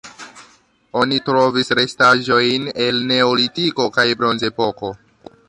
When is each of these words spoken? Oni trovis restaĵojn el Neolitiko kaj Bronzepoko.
Oni 1.01 1.19
trovis 1.27 1.69
restaĵojn 1.81 2.67
el 2.87 2.99
Neolitiko 3.13 3.87
kaj 4.01 4.09
Bronzepoko. 4.23 4.93